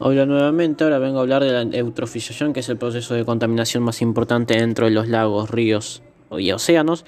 [0.00, 3.82] Hola nuevamente, ahora vengo a hablar de la eutrofización, que es el proceso de contaminación
[3.82, 7.04] más importante dentro de los lagos, ríos y océanos,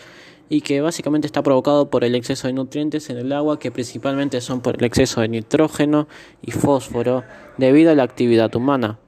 [0.49, 4.41] y que básicamente está provocado por el exceso de nutrientes en el agua, que principalmente
[4.41, 6.09] son por el exceso de nitrógeno
[6.43, 7.23] y fósforo
[7.59, 8.99] debido a la actividad humana.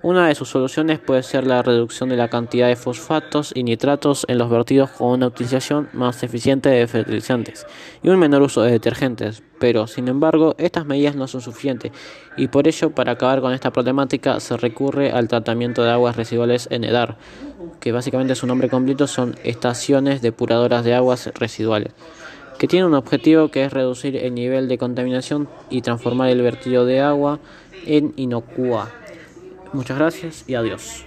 [0.00, 4.24] Una de sus soluciones puede ser la reducción de la cantidad de fosfatos y nitratos
[4.28, 7.66] en los vertidos con una utilización más eficiente de fertilizantes
[8.00, 11.90] y un menor uso de detergentes, pero sin embargo estas medidas no son suficientes
[12.36, 16.68] y por ello para acabar con esta problemática se recurre al tratamiento de aguas residuales
[16.70, 17.16] en EDAR,
[17.80, 21.92] que básicamente su nombre completo son estaciones depuradoras de aguas residuales
[22.56, 26.84] que tiene un objetivo que es reducir el nivel de contaminación y transformar el vertido
[26.84, 27.38] de agua
[27.86, 28.90] en inocua.
[29.72, 31.04] Muchas gracias y adiós.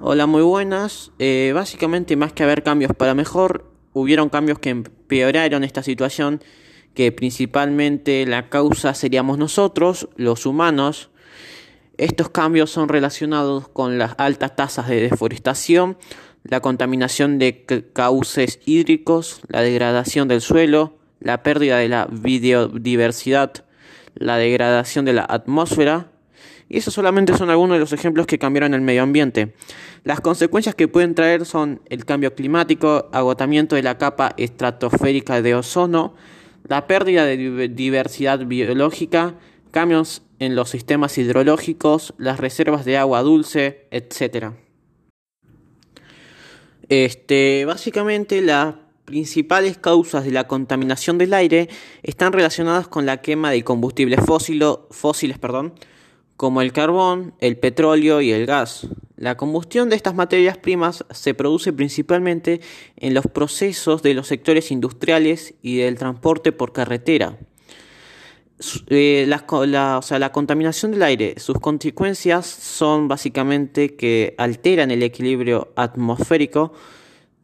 [0.00, 1.12] Hola, muy buenas.
[1.18, 6.42] Eh, básicamente, más que haber cambios para mejor, hubieron cambios que empeoraron esta situación,
[6.94, 11.10] que principalmente la causa seríamos nosotros, los humanos.
[11.98, 15.98] Estos cambios son relacionados con las altas tasas de deforestación,
[16.42, 23.52] la contaminación de cauces hídricos, la degradación del suelo, la pérdida de la biodiversidad,
[24.14, 26.11] la degradación de la atmósfera,
[26.72, 29.52] y esos solamente son algunos de los ejemplos que cambiaron el medio ambiente.
[30.04, 35.54] Las consecuencias que pueden traer son el cambio climático, agotamiento de la capa estratosférica de
[35.54, 36.14] ozono,
[36.66, 39.34] la pérdida de diversidad biológica,
[39.70, 44.52] cambios en los sistemas hidrológicos, las reservas de agua dulce, etc.
[46.88, 51.68] Este, básicamente las principales causas de la contaminación del aire
[52.02, 55.74] están relacionadas con la quema de combustibles fósiles, perdón,
[56.36, 58.86] como el carbón, el petróleo y el gas.
[59.16, 62.60] La combustión de estas materias primas se produce principalmente
[62.96, 67.38] en los procesos de los sectores industriales y del transporte por carretera.
[68.88, 76.72] Eh, la, la contaminación del aire, sus consecuencias son básicamente que alteran el equilibrio atmosférico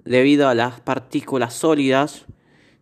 [0.05, 2.25] debido a las partículas sólidas,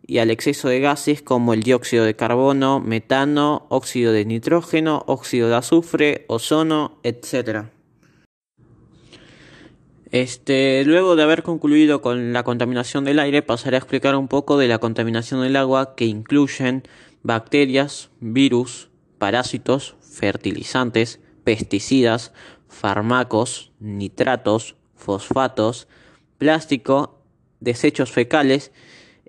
[0.07, 5.49] y al exceso de gases como el dióxido de carbono, metano, óxido de nitrógeno, óxido
[5.49, 7.65] de azufre, ozono, etc.
[10.11, 14.57] Este, luego de haber concluido con la contaminación del aire, pasaré a explicar un poco
[14.57, 16.83] de la contaminación del agua que incluyen
[17.23, 22.31] bacterias, virus, parásitos, fertilizantes, pesticidas,
[22.69, 25.89] fármacos, nitratos, fosfatos,
[26.37, 27.21] plástico,
[27.59, 28.71] desechos fecales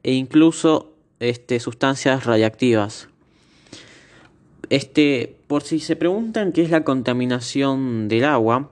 [0.02, 3.08] e incluso este, sustancias radiactivas.
[4.70, 8.70] Este, por si se preguntan qué es la contaminación del agua,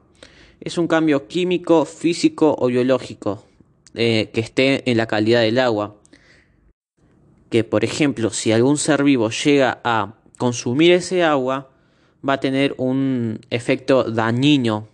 [0.61, 3.45] es un cambio químico, físico o biológico
[3.95, 5.97] eh, que esté en la calidad del agua.
[7.51, 11.71] Que por ejemplo, si algún ser vivo llega a consumir ese agua,
[12.27, 14.89] va a tener un efecto dañino.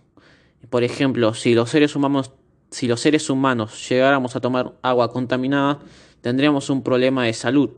[0.70, 2.32] Por ejemplo, si los seres humanos,
[2.72, 5.78] si los seres humanos llegáramos a tomar agua contaminada,
[6.22, 7.70] tendríamos un problema de salud.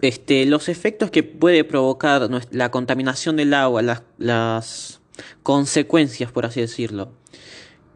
[0.00, 3.82] Este, los efectos que puede provocar la contaminación del agua,
[4.18, 5.00] las,
[5.42, 7.10] consecuencias, por así decirlo.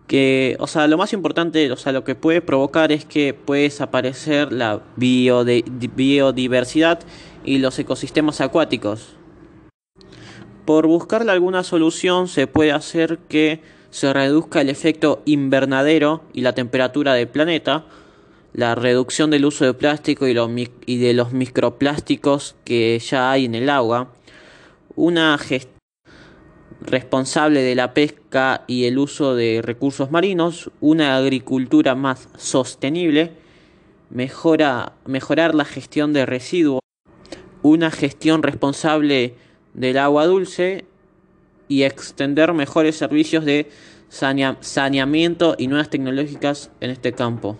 [0.07, 3.63] Que, o sea, lo más importante, o sea, lo que puede provocar es que puede
[3.63, 7.01] desaparecer la biodiversidad
[7.45, 9.17] y los ecosistemas acuáticos.
[10.65, 16.54] Por buscarle alguna solución se puede hacer que se reduzca el efecto invernadero y la
[16.54, 17.87] temperatura del planeta,
[18.53, 20.34] la reducción del uso de plástico y,
[20.99, 24.12] de los microplásticos que ya hay en el agua,
[24.97, 25.78] una gestión
[26.81, 33.32] responsable de la pesca y el uso de recursos marinos, una agricultura más sostenible,
[34.10, 36.81] mejora, mejorar la gestión de residuos,
[37.62, 39.34] una gestión responsable
[39.75, 40.84] del agua dulce
[41.69, 43.71] y extender mejores servicios de
[44.09, 47.59] saneamiento y nuevas tecnológicas en este campo.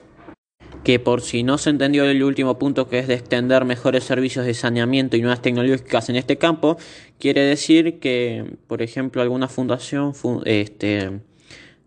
[0.82, 4.46] Que por si no se entendió el último punto que es de extender mejores servicios
[4.46, 6.78] de saneamiento y nuevas tecnológicas en este campo,
[7.19, 10.14] quiere decir que, por ejemplo, alguna fundación
[10.44, 11.20] este,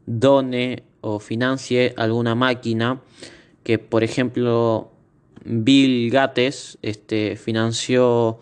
[0.06, 3.02] done o financie alguna máquina
[3.64, 4.92] que, por ejemplo,
[5.44, 8.40] Bill Gates este, financió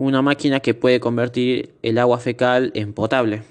[0.00, 3.42] una máquina que puede convertir el agua fecal en potable.